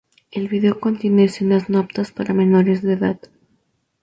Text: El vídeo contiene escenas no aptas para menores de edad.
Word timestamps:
El 0.31 0.47
vídeo 0.47 0.79
contiene 0.79 1.25
escenas 1.25 1.69
no 1.69 1.77
aptas 1.77 2.11
para 2.11 2.33
menores 2.33 2.81
de 2.81 2.93
edad. 2.93 3.19